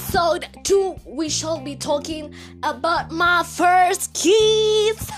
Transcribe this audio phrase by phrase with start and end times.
[0.00, 5.10] episode 2 we shall be talking about my first kiss.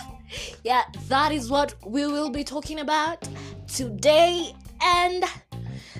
[0.65, 3.29] Yeah that is what we will be talking about
[3.69, 4.53] today.
[4.83, 5.25] And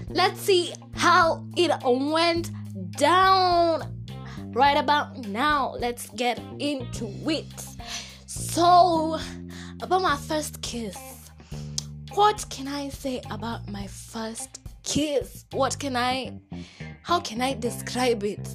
[0.09, 2.51] let's see how it went
[2.97, 4.05] down
[4.53, 5.77] right about now.
[5.79, 7.55] Let's get into it.
[8.27, 9.19] So
[9.81, 10.99] about my first kiss.
[12.15, 15.47] What can i say about my first kiss?
[15.53, 16.41] What can i
[17.03, 18.49] how can I describe it?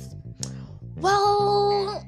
[1.00, 2.04] Well,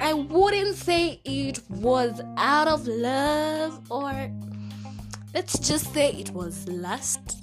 [0.00, 4.30] I wouldn't say it was out of love or
[5.32, 7.38] let's just say it was lust.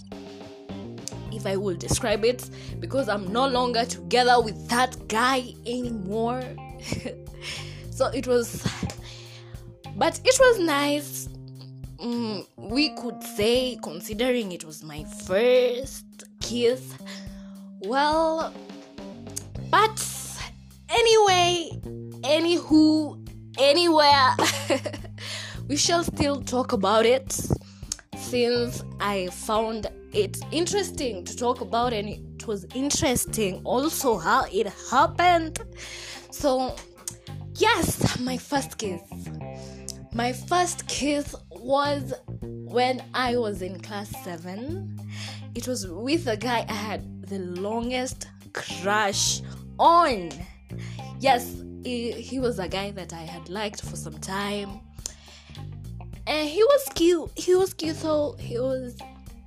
[1.31, 2.49] If I will describe it,
[2.81, 6.43] because I'm no longer together with that guy anymore.
[7.91, 8.67] so it was,
[9.95, 11.29] but it was nice.
[11.99, 16.05] Mm, we could say, considering it was my first
[16.41, 16.93] kiss,
[17.79, 18.53] well,
[19.69, 19.97] but
[20.99, 21.69] anyway,
[22.23, 24.35] anywho, anywhere,
[25.67, 27.31] we shall still talk about it
[28.17, 34.67] since I found it interesting to talk about, and it was interesting also how it
[34.91, 35.59] happened.
[36.31, 36.75] So,
[37.55, 39.01] yes, my first kiss.
[40.13, 44.99] My first kiss was when I was in class 7.
[45.55, 49.41] It was with a guy I had the longest crush
[49.77, 50.31] on.
[51.19, 54.79] Yes, he, he was a guy that I had liked for some time.
[56.25, 57.29] And he was cute.
[57.35, 58.97] He was cute, so he was,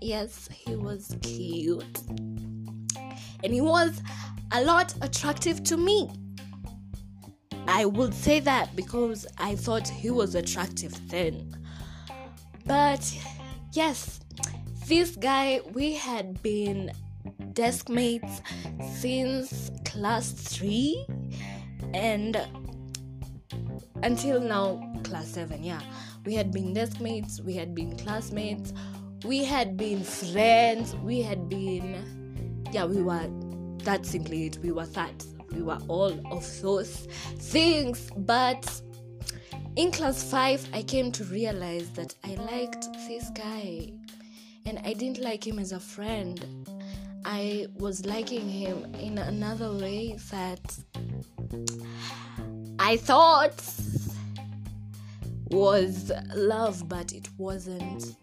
[0.01, 1.85] yes, he was cute.
[3.43, 4.03] And he was
[4.53, 6.11] a lot attractive to me.
[7.67, 11.57] I would say that because I thought he was attractive then.
[12.67, 13.17] But
[13.73, 14.21] yes,
[14.87, 16.93] this guy, we had been
[17.55, 18.43] desk mates
[18.99, 21.07] since class 3
[21.95, 22.37] and
[24.03, 25.81] until now class 7 yeah.
[26.25, 28.73] We had been desk mates we had been classmates
[29.25, 33.29] we had been friends we had been yeah we were
[33.79, 38.11] that's simply it we were that we were all of those things.
[38.17, 38.81] But
[39.77, 43.91] in class 5 i came to realize that i liked this guy
[44.67, 46.45] and i didn't like him as a friend.
[47.25, 50.79] I was liking him in another way that
[52.79, 53.63] I thought
[55.51, 58.17] was love, but it wasn't.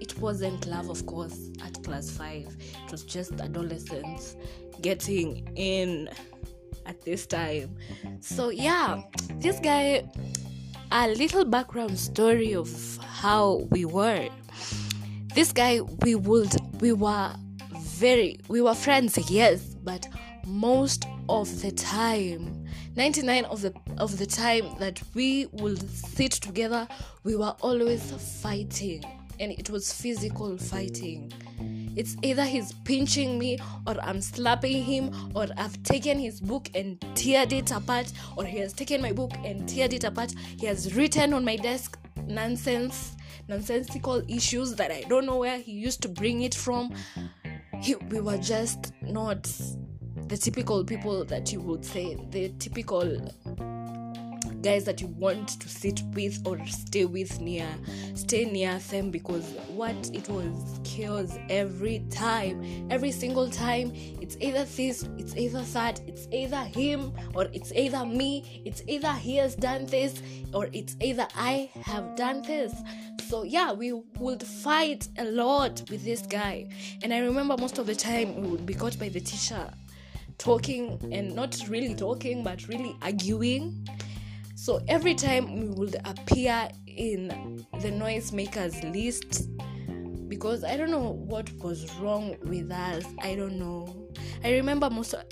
[0.00, 2.56] It wasn't love, of course, at class 5.
[2.84, 4.36] It was just adolescents
[4.80, 6.08] getting in
[6.86, 7.76] at this time.
[8.20, 9.02] So, yeah,
[9.36, 10.08] this guy,
[10.92, 14.28] a little background story of how we were.
[15.34, 17.34] This guy, we would, we were
[17.98, 20.06] very we were friends yes but
[20.46, 22.66] most of the time.
[22.96, 26.88] 99 of the of the time that we would sit together
[27.24, 28.10] we were always
[28.42, 29.04] fighting.
[29.40, 31.32] And it was physical fighting.
[31.94, 36.98] It's either he's pinching me or i'm slapping him or i've taken his book and
[37.14, 40.32] teared it apart or he has taken my book and teared it apart.
[40.58, 43.16] He has written on my desk nonsense
[43.48, 46.92] nonsensical issues that i don't know where he used to bring it from.
[47.80, 49.48] He, we were just not
[50.28, 53.02] the typical people that you would say the typical
[54.62, 57.66] guys that you want to sit with or stay with near
[58.14, 62.88] stay near them because what it was chaos every time.
[62.90, 68.04] Every single time it's either this it's either that it's either him or it's either
[68.04, 70.20] me it's either he has done this
[70.52, 72.74] or it's either i have done this.
[73.28, 76.68] So yeah we would fight a lot with this guy.
[77.02, 79.70] And i remember most of the time we would be caught by the teacher
[80.38, 83.86] talking and not really talking but really arguing.
[84.54, 89.48] So every time we would appear in the noisemakers list
[90.28, 94.08] because i don't know what was wrong with us i don't know.
[94.44, 95.24] I remember most of,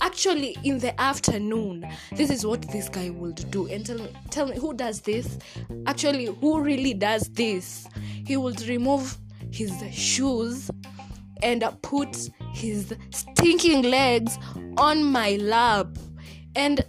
[0.00, 4.46] actually in the afternoon this is what this guy would do and tell me tell
[4.46, 5.38] me who does this?
[5.86, 7.86] Actually who really does this?
[8.26, 9.18] He would remove
[9.50, 10.70] his shoes
[11.42, 14.38] and put his stinking legs
[14.76, 15.86] on my lap
[16.56, 16.84] and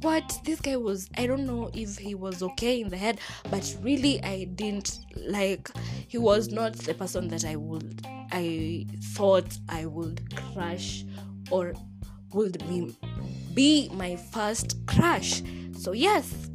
[0.00, 3.20] what this guy was i don't know if he was okay in the head
[3.50, 4.98] but really i didn't
[5.28, 5.68] like
[6.08, 8.84] he was not the person that i would i
[9.14, 10.20] thought i would
[10.52, 11.04] crush
[11.50, 11.72] or
[12.34, 12.94] would be,
[13.54, 15.42] be my first crush.
[15.78, 16.50] So, yes,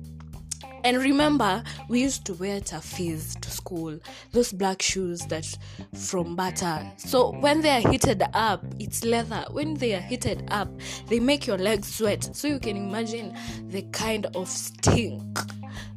[0.84, 4.00] and remember we used to wear Toughees to school
[4.32, 5.58] those black shoes that
[5.94, 6.92] from Bata.
[6.98, 9.46] So when they are heated up it's leather.
[9.52, 10.70] When they are heated up
[11.08, 12.36] they make your legs sweat.
[12.36, 13.38] So you can imagine
[13.68, 15.22] the kind of stink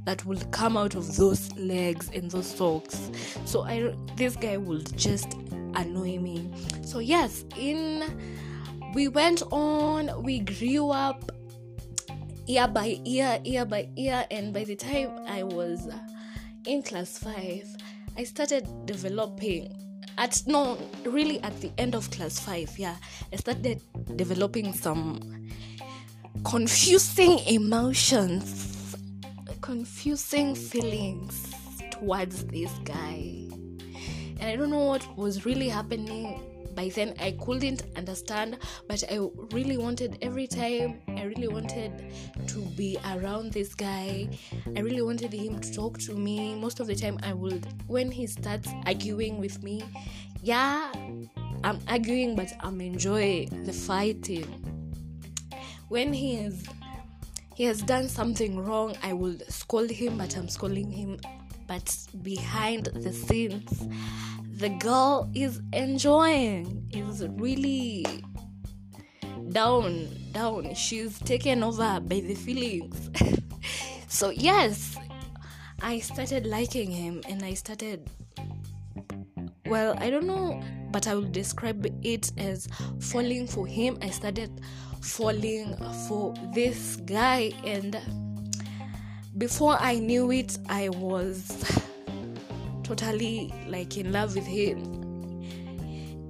[0.05, 3.11] that will come out of those legs and those socks.
[3.45, 5.35] So i this guy would just
[5.75, 6.51] annoy me.
[6.83, 8.05] So yes in
[8.95, 11.31] we went on we grew up
[12.51, 15.97] year by year year by year and by the time i was uh,
[16.67, 17.77] in class 5
[18.19, 19.73] i started developing
[20.19, 22.97] at no really at the end of class 5 yeah
[23.33, 23.81] i started
[24.17, 25.49] developing some
[26.45, 28.97] confusing emotions
[29.61, 31.55] confusing feelings
[31.93, 33.47] towards this guy.
[34.41, 38.59] And i don't know what was really happening by then I couldn't understand,
[38.89, 39.19] but I
[39.53, 42.13] really wanted every time, I really wanted
[42.47, 44.29] to be around this guy.
[44.77, 46.55] I really wanted him to talk to me.
[46.55, 49.83] Most of the time, I would, when he starts arguing with me,
[50.43, 50.93] yeah,
[51.65, 54.47] I'm arguing, but I'm enjoying the fighting.
[55.89, 56.65] When he is
[57.61, 61.21] he has done something wrong, I will scold him, but I'm scolding him.
[61.67, 63.87] But behind the scenes,
[64.61, 68.05] the girl is enjoying is really
[69.53, 70.75] down down.
[70.75, 73.11] She's taken over by the feelings.
[74.13, 74.97] So yes
[75.83, 78.11] i started liking him and i started
[79.67, 82.69] well i don't know but i will describe it as
[83.01, 83.97] falling for him.
[84.03, 84.51] I started
[85.01, 85.75] falling
[86.09, 87.99] for this guy and
[89.39, 91.80] before i knew it i was
[92.97, 94.79] totally like in love with him.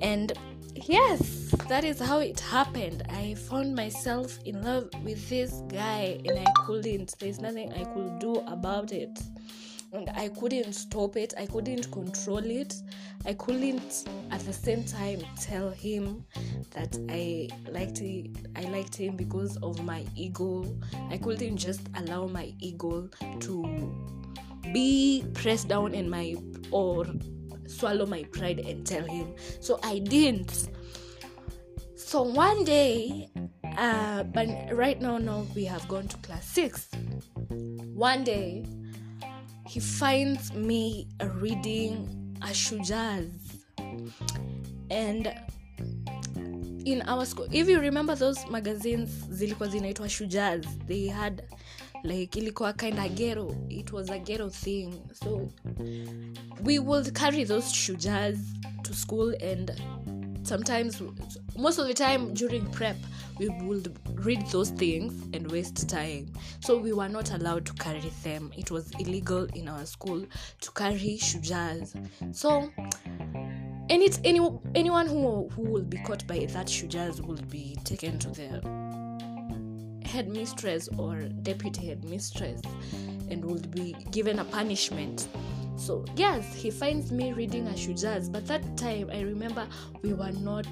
[0.03, 0.33] And
[0.75, 3.05] yes that is how it happened.
[3.11, 7.15] I found myself in love with this guy and i couldn't.
[7.19, 9.21] There's nothing i could do about it.
[9.93, 11.33] And i couldn't stop it.
[11.39, 12.75] I couldn't control it.
[13.25, 16.25] I couldn't at the same time tell him
[16.73, 20.67] that i liked it, i liked him because of my ego.
[21.09, 23.09] I couldn't just allow my ego
[23.41, 23.95] to
[24.73, 26.35] be pressed down in my
[26.71, 27.07] or
[27.67, 29.35] swallow my pride and tell him.
[29.61, 30.69] So i didn't.
[31.97, 33.31] So one day
[33.79, 36.89] uh, but right now now we have gone to class six.
[37.95, 38.65] One day
[39.67, 43.31] he finds me reading ashujaz
[44.91, 45.33] and
[46.85, 51.43] in our school if you remember those magazines zilikuwa zinaitwa Shujaaz they had
[52.05, 53.55] like ilikuwa kind of ghetto.
[53.69, 54.95] It was a ghetto thing.
[55.13, 55.49] So
[56.65, 58.39] we would carry those Shujaaz
[58.83, 59.71] to school and
[60.43, 61.03] sometimes
[61.57, 62.97] most of the time during prep
[63.39, 66.33] we would read those things and waste time.
[66.61, 68.51] So we were not allowed to carry them.
[68.57, 70.25] It was illegal in our school
[70.61, 71.97] to carry Shujaaz
[72.33, 72.71] so
[74.11, 74.41] it's any,
[74.75, 78.80] anyone who who will be caught by that Shujaaz will be taken to the
[80.11, 82.61] headmistress or deputy headmistress
[83.31, 85.29] and would be given a punishment.
[85.77, 89.67] So yes he finds me reading a Shujaaz but that time i remember
[90.03, 90.67] we were not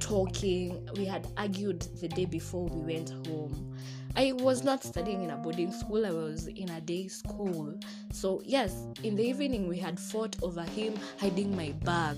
[0.00, 3.76] talking we had argued the day before we went home.
[4.16, 7.74] I was not studying in a boarding school i was in a day school.
[8.12, 12.16] So yes in the evening we had fought over him hiding my bag.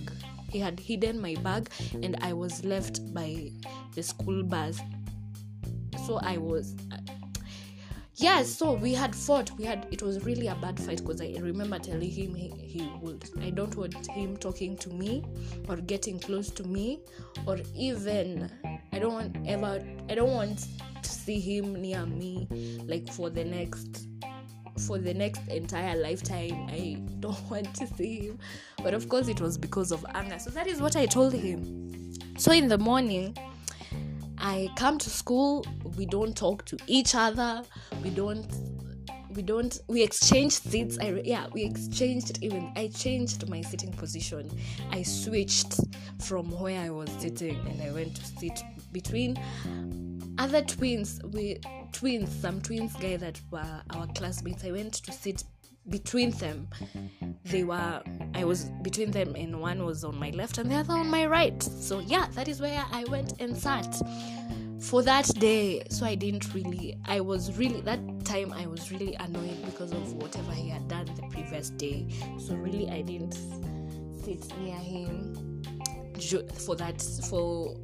[0.50, 1.68] He had hidden my bag
[2.02, 3.50] and i was left by
[3.94, 4.78] the school bus
[6.06, 6.96] so i was uh,
[8.14, 9.50] yeah so we had fought.
[9.58, 12.90] We had it was really a bad fight because i remember telling him he, he
[13.02, 15.24] would i don't want him talking to me
[15.68, 17.00] or getting close to me
[17.46, 18.50] or even
[18.92, 20.66] i don't want ever i don't want
[21.02, 22.48] to see him near me
[22.86, 24.06] like for the next
[24.86, 26.66] for the next entire lifetime.
[26.68, 28.38] I don't want to see him.
[28.82, 30.38] But of course it was because of anger.
[30.38, 32.12] So that is what i told him.
[32.36, 33.34] So in the morning
[34.46, 37.64] I come to school, we don't talk to each other,
[38.04, 38.46] we don't
[39.30, 44.48] we don't we exchange seats i yeah we exchanged even i changed my sitting position.
[44.92, 45.80] I switched
[46.22, 48.62] from where i was sitting and i went to sit
[48.92, 49.36] between
[50.38, 51.60] other twins we
[51.92, 55.44] twins some twins guy that were our classmates i went to sit
[55.88, 56.68] between them
[57.44, 58.02] they were
[58.34, 61.26] i was between them and one was on my left and the other on my
[61.26, 61.62] right.
[61.62, 63.94] So yeah that is where i went and sat.
[64.80, 69.14] For that day so i didn't really i was really that time i was really
[69.14, 72.06] annoyed because of whatever he had done the previous day.
[72.38, 73.34] So really i didn't
[74.24, 75.62] sit near him
[76.66, 77.76] for that for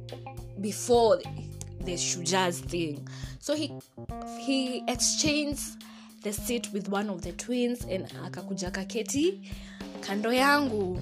[0.59, 1.19] before
[1.81, 3.07] the Shujaaz thing.
[3.39, 3.73] So he
[4.39, 5.83] he exchanged
[6.23, 9.51] the seat with one of the twins and akakuja kaketi
[10.01, 10.99] kando yangu.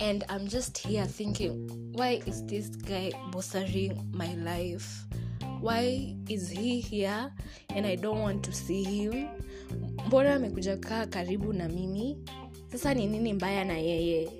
[0.00, 5.04] And i'm just here thinking why is this guy bothering my life?
[5.60, 7.30] Why is he here
[7.74, 9.28] and i don't want to see him?
[10.06, 12.16] Mbona amekuja kaa karibu na mimi?
[12.72, 14.30] Sasa ni nini mbaya na yeye?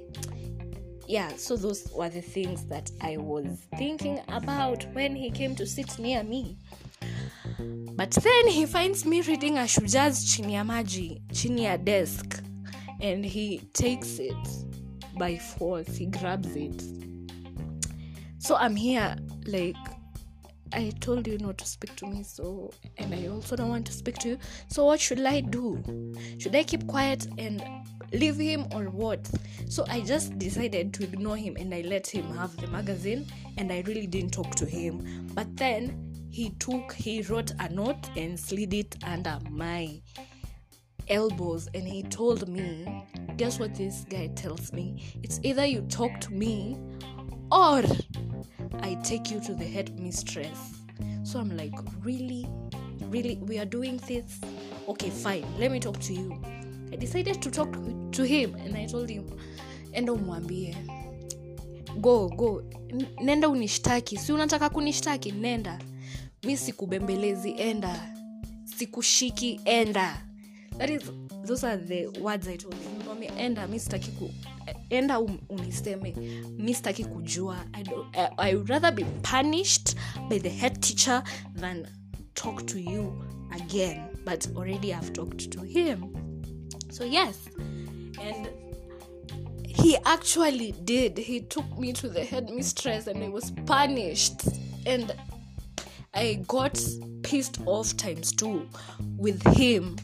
[1.06, 3.46] Yeah so those were the things that i was
[3.78, 6.56] thinking about when he came to sit near me
[7.96, 12.42] but then he finds me reading a Shujaaz chini ya maji chini ya desk.
[13.00, 14.48] And he takes it
[15.18, 15.96] by force.
[15.96, 16.82] He grabs it.
[18.38, 19.76] So i'm here like
[20.72, 23.92] i told you not to speak to me so and i also don't want to
[23.92, 24.38] speak to you.
[24.68, 25.82] So what should i do?
[26.38, 27.62] Should i keep quiet and
[28.14, 29.30] leave him or what?
[29.68, 33.26] So i just decided to ignore him and i let him have the magazine
[33.58, 35.28] and i really didn't talk to him.
[35.34, 40.00] But then he took he wrote a note and slid it under my
[41.08, 43.04] elbows and he told me
[43.36, 45.02] guess what this guy tells me?
[45.22, 46.78] It's either you talk to me
[47.50, 47.82] or
[48.82, 50.58] i take you to the headmistress.
[51.24, 52.46] So i'm like really?
[53.08, 53.36] Really?
[53.42, 54.40] We are doing this?
[54.88, 55.44] Okay fine.
[55.58, 56.40] Let me talk to you.
[56.92, 57.72] I decided to talk
[58.12, 59.26] to him and i told him
[59.92, 60.76] enda umwambie.
[62.00, 62.62] Go go.
[63.20, 64.16] Nenda unishtaki.
[64.18, 65.78] Si unataka kunishtaki nenda
[66.44, 68.14] mi sikubembelezi enda.
[68.64, 70.16] Sikushiki enda.
[70.78, 71.02] That is
[71.44, 74.30] those are the words i told him Nikamwambia, enda mi sitaki ku
[74.90, 76.14] enda um, uniseme.
[76.58, 77.56] Mi sitaki kujua.
[77.74, 79.94] I, don't, I, i would rather be punished
[80.28, 81.22] by the head teacher
[81.54, 81.86] than
[82.34, 84.06] talk to you again.
[84.24, 86.14] But already i've talked to him.
[86.90, 87.48] So yes.
[88.20, 88.48] And
[89.66, 91.18] he actually did.
[91.18, 94.42] He took me to the headmistress and i was punished.
[94.86, 95.14] And
[96.14, 96.78] i got
[97.22, 98.68] pissed off times two
[99.16, 99.96] with him.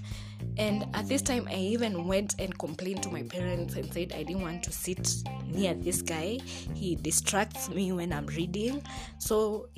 [0.59, 4.23] And at this time i even went and complained to my parents and said i
[4.23, 6.39] didn't want to sit near this guy.
[6.75, 8.83] He distracts me when i'm reading.
[9.19, 9.69] So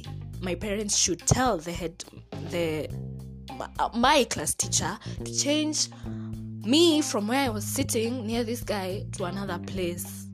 [0.40, 2.04] my parents should tell the head
[2.50, 2.88] the
[3.94, 5.88] my class teacher to change
[6.64, 10.26] me from where I was sitting near this guy to another place.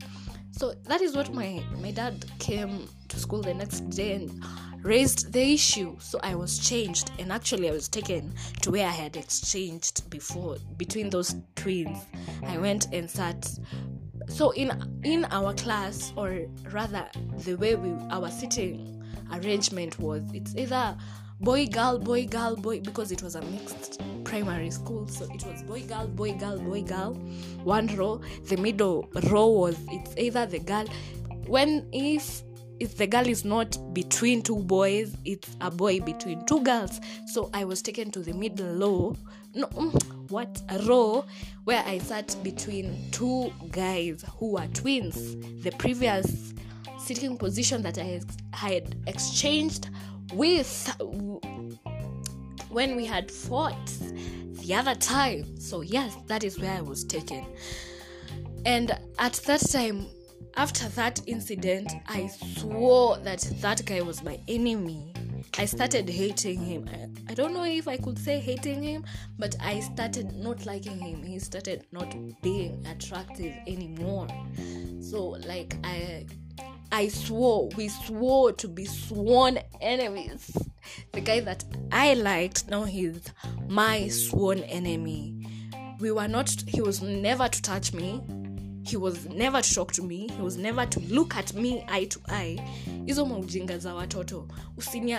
[0.51, 4.43] So that is what my my dad came to school the next day and
[4.85, 5.95] raised the issue.
[5.99, 10.57] So I was changed, and actually I was taken to where I had exchanged before
[10.77, 11.97] between those twins.
[12.43, 13.49] I went and sat.
[14.29, 14.71] So in
[15.03, 20.95] in our class, or rather the way we our sitting arrangement was, it's either
[21.41, 25.61] boy girl boy girl boy because it was a mixed primary school so it was
[25.63, 27.13] boy girl boy girl boy girl
[27.65, 30.85] one row the middle row was it's either the girl
[31.47, 32.41] when if
[32.79, 37.49] if the girl is not between two boys it's a boy between two girls so
[37.53, 39.15] i was taken to the middle row
[39.53, 39.67] no
[40.29, 41.23] what a row
[41.63, 46.53] where i sat between two guys who were twins the previous
[46.97, 48.19] sitting position that i
[48.51, 49.89] had exchanged
[50.33, 50.95] with
[52.69, 53.89] when we had fought
[54.65, 55.59] the other time.
[55.59, 57.45] So, yes, that is where I was taken.
[58.65, 60.07] And at that time,
[60.57, 65.13] after that incident, I swore that that guy was my enemy.
[65.57, 66.89] I started hating him.
[66.91, 69.05] I, I don't know if I could say hating him,
[69.37, 71.23] but I started not liking him.
[71.23, 74.27] He started not being attractive anymore.
[75.01, 76.25] So, like, I
[76.91, 80.55] I swore, we swore to be sworn enemies.
[81.11, 83.21] The guy that I liked, now he's
[83.67, 85.35] my sworn enemy.
[85.99, 88.21] We were not, he was never to touch me.
[88.85, 90.27] He was never to talk to me.
[90.27, 92.57] He was never to look at me eye to eye.
[93.05, 94.47] Hizo maujinga za watoto.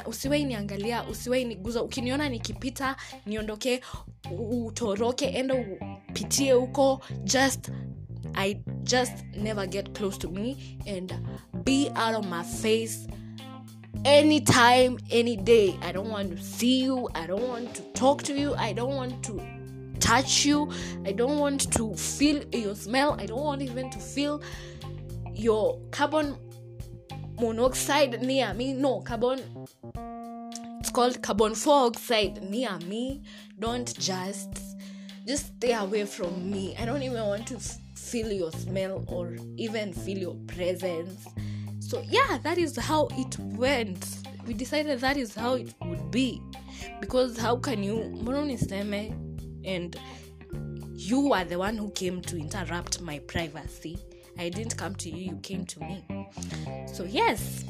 [0.06, 1.82] usiwei niangalia, usiwei niguza.
[1.82, 2.96] Ukiniona nikipita,
[3.26, 3.80] niondoke,
[4.38, 7.00] utoroke, enda upitie huko.
[7.24, 7.70] Just
[8.34, 11.12] I just never get close to me and
[11.64, 13.06] be out of my face
[14.04, 15.74] anytime, any day.
[15.82, 17.08] I don't want to see you.
[17.14, 18.54] I don't want to talk to you.
[18.54, 19.40] I don't want to
[20.00, 20.70] touch you.
[21.04, 23.16] I don't want to feel your smell.
[23.20, 24.42] I don't want even to feel
[25.34, 26.36] your carbon
[27.40, 28.72] monoxide near me.
[28.72, 29.40] No, carbon.
[30.80, 33.22] It's called carbon dioxide near me.
[33.58, 34.76] Don't just
[35.26, 36.76] just stay away from me.
[36.78, 37.58] I don't even want to
[37.96, 41.26] feel your smell or even feel your presence.
[41.80, 44.18] So, yeah, that is how it went.
[44.46, 46.40] We decided that is how it would be.
[47.00, 49.12] Because how can you, mbona uniseme,
[49.66, 49.96] and
[50.94, 53.98] you are the one who came to interrupt my privacy.
[54.38, 56.04] I didn't come to you, you came to me.
[56.92, 57.64] So, yes,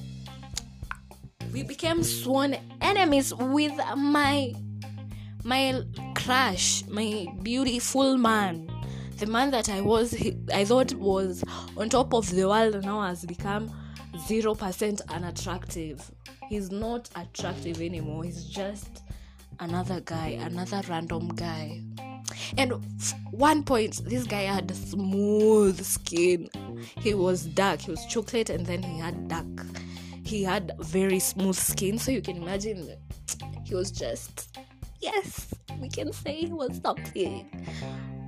[1.53, 4.55] we became sworn enemies with my
[5.43, 5.81] my
[6.15, 8.69] crush my beautiful man
[9.19, 10.15] the man that i was
[10.53, 11.45] i thought was
[11.77, 13.73] on top of the world now has become
[14.29, 16.11] 0% unattractive
[16.49, 19.03] he's not attractive anymore he's just
[19.61, 21.83] another guy another random guy.
[22.59, 22.73] And
[23.31, 26.51] one point this guy had smooth skin.
[27.01, 29.47] He was dark he was chocolate and then he had dark
[30.25, 31.99] he had very smooth skin.
[31.99, 32.97] So you can imagine
[33.65, 34.57] he was just
[35.01, 37.47] yes we can say he was something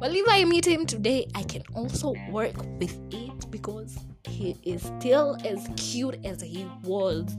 [0.00, 4.82] well if i meet him today i can also work with it because he is
[4.82, 7.34] still as cute as he was.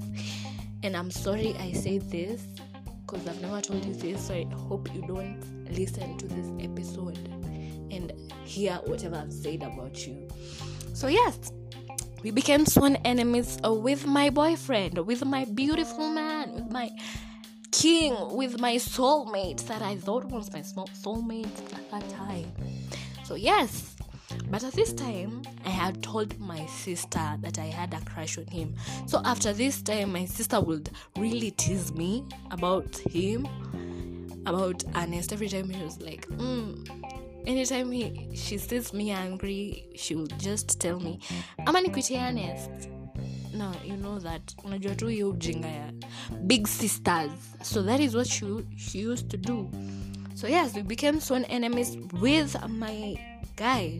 [0.83, 2.45] And i'm sorry i say this
[3.09, 7.17] because I've never told you this, so I hope you don't listen to this episode
[7.91, 8.13] and
[8.43, 10.27] hear whatever I've said about you.
[10.93, 11.51] So, yes,
[12.21, 16.91] we became sworn enemies with my boyfriend, with my beautiful man, with my
[17.71, 22.51] king, with my soulmate that I thought was my soulmate at that time.
[23.23, 23.88] So, yes,
[24.49, 28.47] but at this time, I had told my sister that I had a crush on
[28.47, 28.73] him.
[29.05, 33.47] So after this time, my sister would really tease me about him,
[34.45, 35.33] about Ernest.
[35.33, 36.89] Every time he was like, mm.
[37.45, 41.19] anytime he she sees me angry, she would just tell me,
[41.67, 42.89] ama nikuitie Ernest.
[43.53, 45.91] No, you know that unajua tu hiyo ujinga ya
[46.47, 47.31] big sisters.
[47.61, 48.45] So that is what she,
[48.77, 49.69] she used to do.
[50.35, 53.17] So yes, we became sworn enemies with my
[53.55, 53.99] guy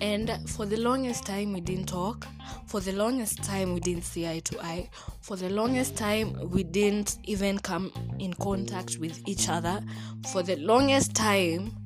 [0.00, 2.26] and for the longest time we didn't talk.
[2.66, 4.90] For the longest time we didn't see eye to eye.
[5.20, 9.80] For the longest time we didn't even come in contact with each other.
[10.32, 11.76] For the longest time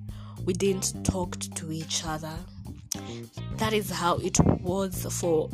[0.45, 2.35] we didn't talk to each other.
[3.57, 5.49] That is how it was for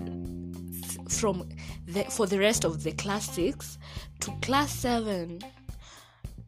[1.09, 1.49] from
[1.87, 3.79] the for the rest of the class 6
[4.21, 5.41] to class 7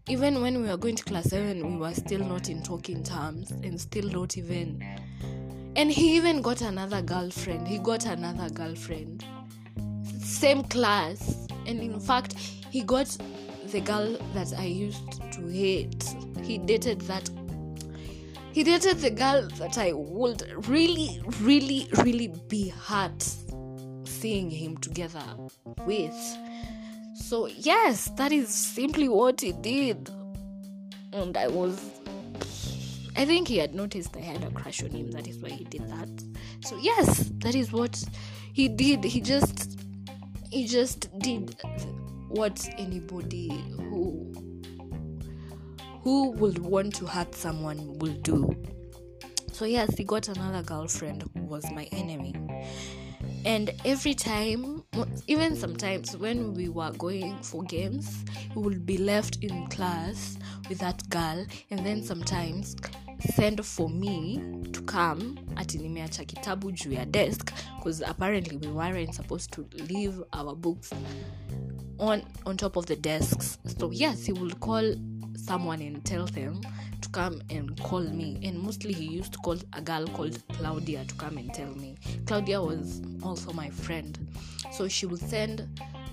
[0.08, 3.50] even when we were going to class 7 we were still not in talking terms
[3.50, 4.84] and still not even
[5.76, 7.66] and he even got another girlfriend.
[7.66, 9.24] He got another girlfriend.
[10.20, 11.46] Same class.
[11.66, 12.34] And in fact
[12.70, 13.16] he got
[13.70, 16.04] the girl that i used to hate.
[16.42, 17.30] He dated that
[18.52, 23.22] he dated the girl that i would really really really be hurt
[24.04, 25.22] seeing him together
[25.86, 26.36] with.
[27.14, 30.10] So yes that is simply what he did.
[31.12, 31.99] And i was
[33.16, 35.10] I think he had noticed I had a crush on him.
[35.10, 36.08] That is why he did that.
[36.64, 38.02] So yes, that is what
[38.52, 39.04] he did.
[39.04, 39.80] He just
[40.50, 41.56] he just did
[42.28, 44.32] what anybody who
[46.02, 48.56] who would want to hurt someone will do.
[49.52, 52.34] So yes, he got another girlfriend who was my enemy.
[53.44, 54.84] And every time,
[55.26, 58.24] even sometimes when we were going for games,
[58.54, 60.36] we would be left in class
[60.68, 62.76] with that girl, and then sometimes
[63.34, 64.40] send for me
[64.72, 70.22] to come ati nimeacha kitabu juu ya desk because apparently we weren't supposed to leave
[70.32, 70.90] our books
[71.98, 73.58] on on top of the desks.
[73.78, 74.94] So yes he will call
[75.44, 76.60] someone and tell them
[77.00, 78.40] to come and call me.
[78.44, 81.96] And mostly he used to call a girl called claudia to come and tell me.
[82.26, 84.18] Claudia was also my friend.
[84.72, 85.66] So she would send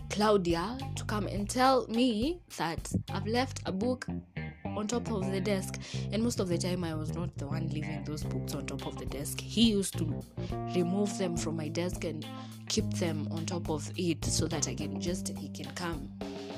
[0.09, 4.07] claudia to come and tell me that i've left a book
[4.65, 5.79] on top of the desk.
[6.11, 8.85] And most of the time i was not the one leaving those books on top
[8.87, 9.39] of the desk.
[9.39, 10.23] He used to
[10.75, 12.25] remove them from my desk and
[12.69, 16.09] keep them on top of it so that i can just he can come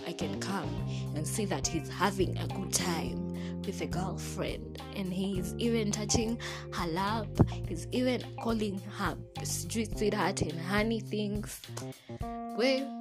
[0.10, 0.70] i can come
[1.16, 3.30] and see that he's having a good time
[3.64, 4.82] with a girlfriend.
[4.96, 6.40] And he's even touching
[6.74, 7.28] her lap.
[7.68, 11.62] He's even calling her sweetheart and honey things.
[12.58, 12.96] Well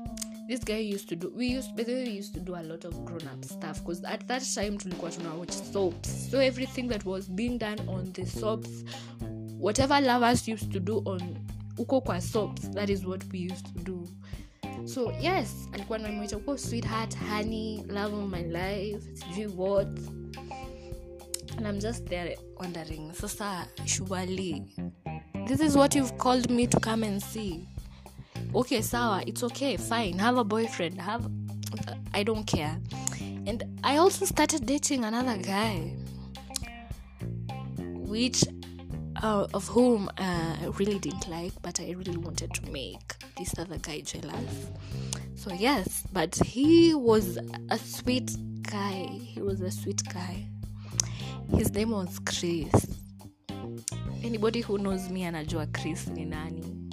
[0.49, 3.27] this guy used to do we used we used to do a lot of grown
[3.29, 3.81] up stuff.
[3.81, 6.31] Because at that time tulikuwa watch soaps.
[6.31, 8.85] So everything that was being done on the soaps
[9.59, 11.21] whatever lovers used to do on
[11.79, 14.09] uko kwa soaps that is what we used to do
[14.89, 19.89] so yes alikuwa namwita uko oh, sweetheart honey love of my life sijui what?
[21.57, 24.63] And i'm just there wondering sasa shuali
[25.47, 27.69] this is what you've called me to come and see.
[28.55, 31.29] Okay sawa it's okay fine have a boyfriend have
[32.13, 32.77] i don't care.
[33.47, 35.97] And i also started dating another guy
[38.09, 38.45] which
[39.23, 43.59] uh, of whom uh, i really didn't like but i really wanted to make this
[43.59, 44.67] other guy jealous
[45.35, 47.39] so yes but he was
[47.71, 48.37] a sweet
[48.71, 49.07] guy.
[49.07, 50.47] He was a sweet guy.
[51.57, 52.87] His name was chris.
[54.23, 56.91] Anybody who knows me and anajua chris ni nani.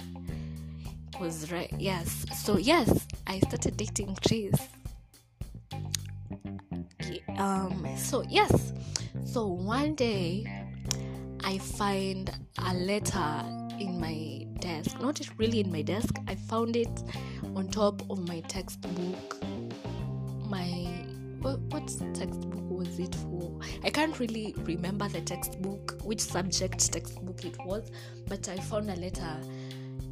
[1.20, 2.24] Was right yes.
[2.44, 4.60] So yes i started dating chris.
[7.36, 8.72] Um so yes.
[9.24, 10.55] So one day
[11.46, 13.44] i find a letter
[13.78, 17.02] in my desk not really in my desk i found it
[17.54, 19.36] on top of my textbook.
[20.48, 20.86] My
[21.40, 23.58] what, textbook was it for?
[23.84, 27.90] I can't really remember the textbook which subject textbook it was
[28.26, 29.36] but i found a letter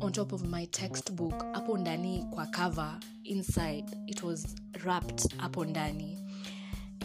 [0.01, 6.19] on top of my textbook hapo ndani kwa cover inside it was wrapped hapo ndani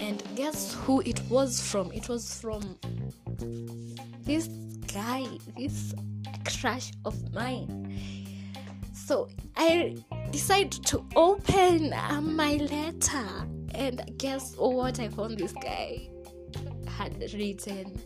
[0.01, 1.91] and guess who it was from?
[1.91, 2.77] It was from
[4.29, 4.47] this
[4.93, 5.25] guy
[5.57, 5.95] this
[6.45, 7.99] crush of mine.
[8.93, 9.97] So i
[10.29, 13.27] decided to open uh, my letter
[13.73, 16.07] and guess what i found this guy
[16.95, 17.99] had written.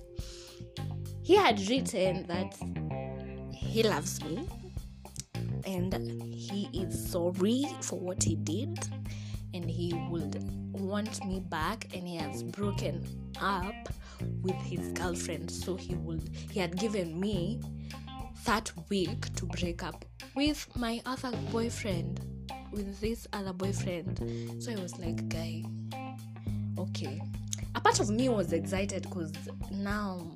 [1.23, 2.55] He had written that
[3.51, 4.47] he loves me
[5.65, 5.93] and
[6.33, 8.79] he is sorry for what he did
[9.53, 13.05] and he would want me back and he has broken
[13.41, 13.89] up
[14.41, 17.59] with his girlfriend so he would he had given me
[18.45, 20.05] that week to break up
[20.35, 22.19] with my other boyfriend
[22.71, 24.17] with this other boyfriend.
[24.61, 25.63] So i was like guy
[26.77, 27.21] okay.
[27.75, 29.31] A part of me was excited because
[29.71, 30.31] now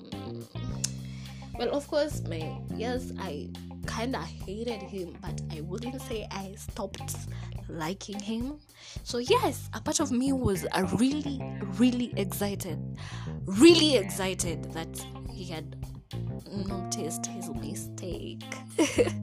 [1.57, 3.49] well of course my yes i
[3.87, 7.15] kind of hated him but i wouldn't say i stopped
[7.69, 8.59] liking him.
[9.03, 11.41] So yes a part of me was uh, really
[11.77, 12.79] really excited
[13.45, 15.75] really excited that he had
[16.67, 18.43] noticed his mistake.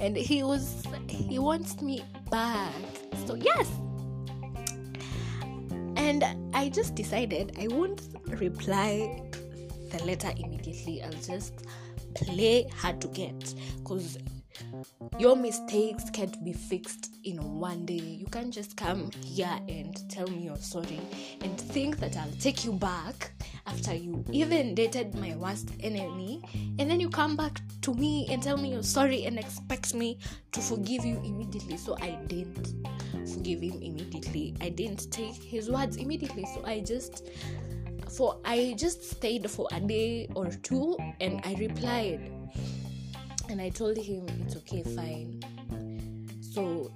[0.00, 2.72] And he was he wants me back.
[3.26, 3.68] So yes.
[5.96, 9.22] And i just decided i won't reply
[9.90, 11.02] the letter immediately.
[11.02, 11.66] I'll just
[12.26, 14.18] play hard to get because
[15.18, 17.94] your mistakes can't be fixed in one day.
[17.94, 21.00] You can't just come here and tell me you're sorry
[21.40, 23.32] and think that i'll take you back
[23.66, 26.42] after you even dated my worst enemy
[26.78, 30.18] and then you come back to me and tell me you're sorry and expect me
[30.52, 31.76] to forgive you immediately.
[31.76, 32.74] So i didn't
[33.26, 34.54] forgive him immediately.
[34.60, 36.46] I didn't take his words immediately.
[36.54, 37.28] So i just
[38.16, 42.30] for i just stayed for a day or two and i replied.
[43.48, 45.42] And i told him it's okay fine.
[46.40, 46.90] So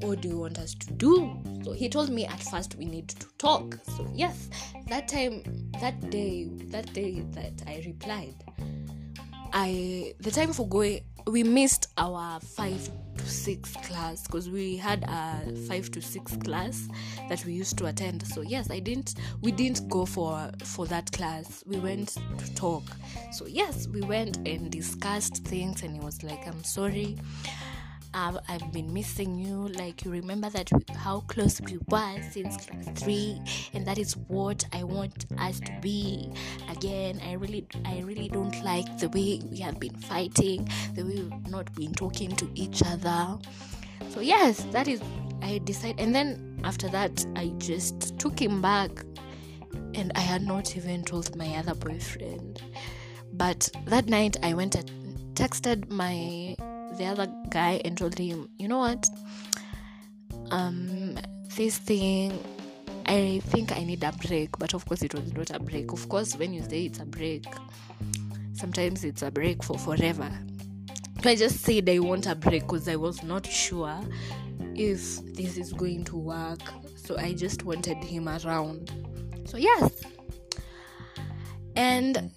[0.00, 1.38] what do you want us to do?
[1.64, 3.78] So he told me at first we need to talk.
[3.96, 4.48] So yes
[4.88, 5.42] that time
[5.80, 8.34] that day that day that i replied
[9.52, 12.88] i the time for going we missed our five
[13.24, 16.88] to six class because we had a five to six class
[17.28, 18.26] that we used to attend.
[18.26, 21.64] So yes i didn't we didn't go for for that class.
[21.66, 22.82] We went to talk.
[23.32, 27.16] So yes we went and discussed things and he was like i'm sorry
[28.14, 29.68] I've, I've been missing you.
[29.68, 33.40] Like you remember that how close we were since class three
[33.72, 36.32] and that is what i want us to be.
[36.70, 41.14] Again i really i really don't like the way we have been fighting the way
[41.14, 43.38] we've not been talking to each other.
[44.10, 45.00] So yes that is
[45.42, 48.90] i decided and then after that i just took him back
[49.94, 52.62] and i had not even told my other boyfriend.
[53.32, 54.88] But that night i went and
[55.34, 56.54] texted my
[56.94, 59.08] the other guy and told him, you know what?
[60.50, 61.16] Um,
[61.56, 62.38] this thing,
[63.06, 64.58] I think I need a break.
[64.58, 65.92] But of course, it was not a break.
[65.92, 67.44] Of course, when you say it's a break,
[68.52, 70.30] sometimes it's a break for forever.
[71.22, 73.98] So I just said I want a break because I was not sure
[74.74, 76.60] if this is going to work.
[76.96, 78.90] So I just wanted him around.
[79.46, 79.90] So, yes.
[81.76, 82.30] And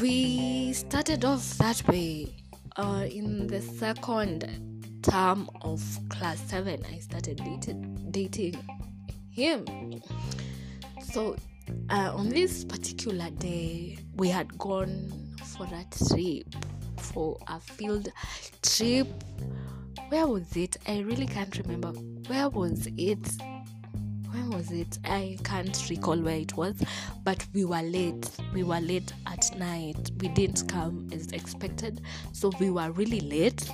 [0.00, 2.41] we started off that way
[2.76, 7.40] uh, in the second term of class 7 i started
[8.10, 8.56] dating
[9.30, 10.00] him.
[11.02, 11.36] So
[11.90, 15.10] uh, on this particular day we had gone
[15.44, 16.54] for a trip
[16.98, 18.08] for a field
[18.62, 19.08] trip.
[20.08, 20.76] Where was it?
[20.86, 21.88] I really can't remember.
[22.28, 23.26] Where was it?
[24.30, 24.98] When was it?
[25.04, 26.76] I can't recall where it was
[27.24, 28.30] but we were late.
[28.52, 29.21] We were late at
[29.58, 32.00] night we didn't come as expected.
[32.32, 33.68] So we were really late.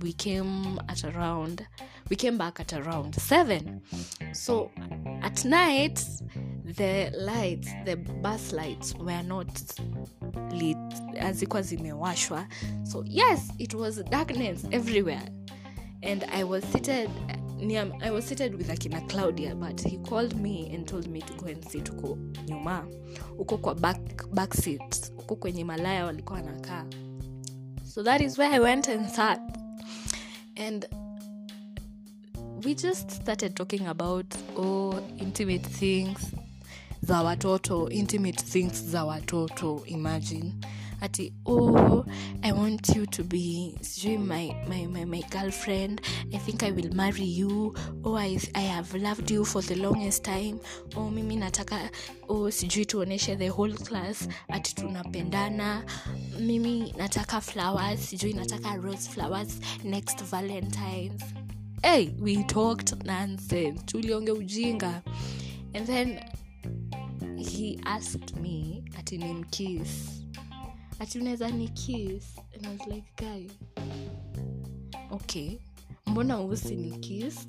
[0.00, 1.66] We came at around
[2.10, 3.80] we came back at around 7
[4.32, 4.70] so
[5.22, 6.04] at night
[6.64, 9.48] the lights the bus lights were not
[10.50, 10.76] lit.
[11.16, 12.46] As it was hazikuwa zimewashwa.
[12.82, 15.22] So yes it was darkness everywhere.
[16.02, 17.10] And i was seated
[17.64, 21.32] near, i was seated with akina claudia but he called me and told me to
[21.34, 22.86] go and sit huko nyuma.
[23.38, 25.12] Huko kwa back, back seat.
[25.16, 26.86] Huko kwenye malaya walikuwa wanakaa.
[27.94, 29.40] So that is where i went and sat.
[30.56, 30.86] And
[32.64, 36.18] we just started talking about oh intimate things
[37.02, 40.52] za watoto intimate things za watoto imagine
[41.04, 42.04] ati oh
[42.42, 46.00] i want you to be sijui my, my, my, my girlfriend.
[46.32, 47.74] I think i will marry you.
[48.04, 50.58] Oh I, i have loved you for the longest time.
[50.96, 51.90] Oh mimi nataka
[52.28, 55.84] oh sijui tuoneshe the whole class ati tunapendana.
[56.40, 61.22] Mimi nataka flowers sijui nataka rose flowers next valentines.
[61.82, 63.82] Hey we talked nonsense.
[63.86, 65.02] Tulionge ujinga.
[65.74, 66.20] And then
[67.36, 70.13] he asked me ati nimkiss
[70.98, 72.24] ati unaweza ni kiss.
[72.54, 73.46] And I was like guy.
[75.10, 75.58] Okay.
[76.06, 77.46] Mbona usi ni kiss?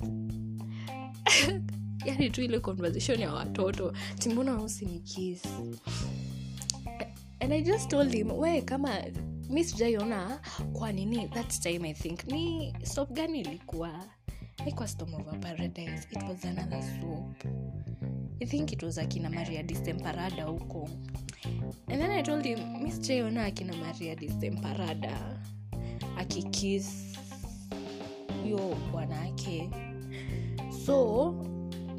[2.04, 3.92] Yani tu ile conversation ya watoto.
[4.18, 5.42] Ti mbona usi ni kiss?
[7.40, 8.90] And i just told him we kama
[9.50, 10.40] mi sijaiona
[10.72, 14.04] kwa nini that time i think ni sop gani ilikuwa?
[14.66, 16.08] Ikwa storm of a paradise.
[16.10, 17.44] It was another soap.
[18.40, 20.88] I think it was akina maria distemparada huko
[21.88, 25.40] and then i told him mi sijaiona akina maria disemparada
[26.18, 27.16] akikis
[28.42, 29.70] huyo bwanake
[30.86, 31.34] so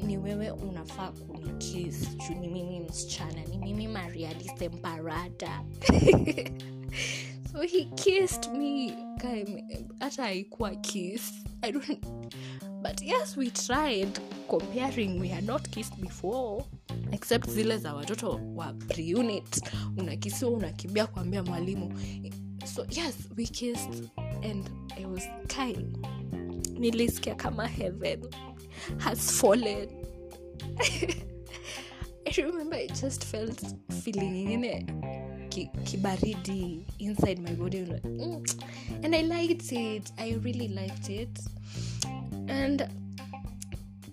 [0.06, 5.64] ni wewe unafaa kunikis juu ni mimi msichana ni mimi maria disemparada
[7.52, 8.96] so he kissed me.
[10.00, 11.32] Hata haikuwa kiss.
[11.62, 11.72] I
[12.82, 14.20] but yes we tried.
[14.48, 16.64] Comparing we had not kissed before
[17.12, 19.62] except zile za watoto wa preunit.
[19.96, 22.00] Unakisiwa unakimbia kuambia mwalimu.
[22.74, 24.08] So yes we kissed
[24.50, 26.06] and i was kind.
[26.78, 28.20] Nilisikia kama heaven
[28.98, 29.88] has fallen.
[32.24, 33.60] I remember i just felt
[34.02, 34.86] feeling ingine
[35.48, 37.78] ki- kibaridi inside my body.
[38.04, 38.42] Mm.
[39.02, 40.12] and i liked it.
[40.16, 41.38] I really liked it.
[42.48, 42.88] And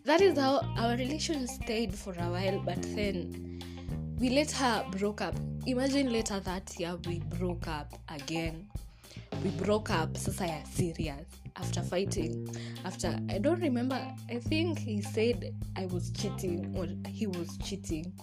[0.05, 3.61] that is how our relation stayed for a while but then
[4.19, 5.35] we later broke up.
[5.65, 8.67] Imagine later that year we broke up again.
[9.43, 12.47] We broke up sasa ya serious after fighting
[12.83, 18.13] after i don't remember i think he said i was cheating or he was cheating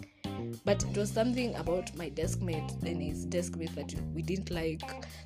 [0.65, 4.51] but it was something about my desk mate and his desk mate that we didn't
[4.51, 4.83] like.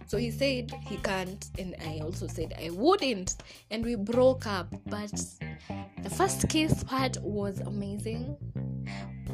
[0.07, 3.37] So he said he can't and i also said i wouldn't
[3.71, 4.75] and we broke up.
[4.87, 5.13] But
[6.03, 8.37] the first kiss part was amazing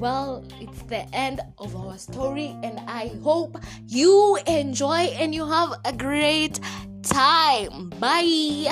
[0.02, 5.78] well it's the end of our story and i hope you enjoy and you have
[5.84, 6.58] a great
[7.02, 7.90] time.
[7.98, 8.68] Bye